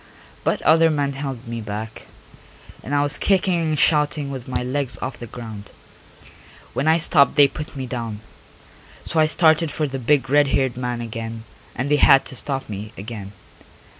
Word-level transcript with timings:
But 0.43 0.63
other 0.63 0.89
men 0.89 1.13
held 1.13 1.47
me 1.47 1.61
back, 1.61 2.07
and 2.81 2.95
I 2.95 3.03
was 3.03 3.19
kicking 3.19 3.61
and 3.61 3.77
shouting 3.77 4.31
with 4.31 4.47
my 4.47 4.63
legs 4.63 4.97
off 4.99 5.19
the 5.19 5.27
ground. 5.27 5.69
When 6.73 6.87
I 6.87 6.97
stopped 6.97 7.35
they 7.35 7.47
put 7.47 7.75
me 7.75 7.85
down, 7.85 8.21
so 9.05 9.19
I 9.19 9.27
started 9.27 9.69
for 9.69 9.87
the 9.87 9.99
big 9.99 10.27
red 10.27 10.47
haired 10.47 10.75
man 10.75 11.01
again 11.01 11.43
and 11.75 11.87
they 11.91 11.97
had 11.97 12.25
to 12.25 12.35
stop 12.35 12.67
me 12.67 12.93
again. 12.97 13.33